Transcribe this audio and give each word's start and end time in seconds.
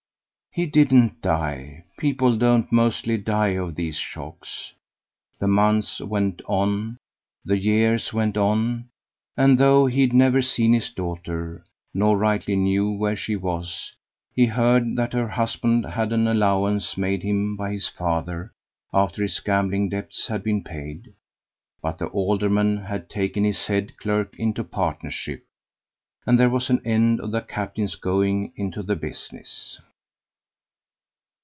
He 0.53 0.65
didn't 0.65 1.21
die. 1.21 1.85
People 1.97 2.35
don't 2.35 2.69
mostly 2.73 3.17
die 3.17 3.51
of 3.55 3.75
these 3.75 3.95
shocks. 3.95 4.73
The 5.39 5.47
months 5.47 6.01
went 6.01 6.41
on; 6.45 6.97
the 7.45 7.57
years 7.57 8.11
went 8.11 8.35
on; 8.35 8.89
and 9.37 9.57
though 9.57 9.85
he'd 9.85 10.11
never 10.11 10.41
seen 10.41 10.73
his 10.73 10.89
daughter, 10.89 11.63
nor 11.93 12.17
rightly 12.17 12.57
knew 12.57 12.91
where 12.91 13.15
she 13.15 13.37
was, 13.37 13.93
he 14.35 14.45
heard 14.47 14.97
that 14.97 15.13
her 15.13 15.29
husband 15.29 15.85
had 15.85 16.11
an 16.11 16.27
allowance 16.27 16.97
made 16.97 17.23
him 17.23 17.55
by 17.55 17.71
his 17.71 17.87
father 17.87 18.51
after 18.93 19.21
his 19.23 19.39
gambling 19.39 19.87
debts 19.87 20.27
had 20.27 20.43
been 20.43 20.65
paid; 20.65 21.13
but 21.81 21.97
the 21.97 22.07
alderman 22.07 22.75
had 22.75 23.09
taken 23.09 23.45
his 23.45 23.67
head 23.67 23.95
clerk 23.95 24.37
into 24.37 24.65
partnership, 24.65 25.45
and 26.25 26.37
there 26.37 26.49
was 26.49 26.69
an 26.69 26.85
end 26.85 27.21
of 27.21 27.31
the 27.31 27.39
captain's 27.39 27.95
going 27.95 28.51
into 28.57 28.83
the 28.83 28.97
business. 28.97 29.79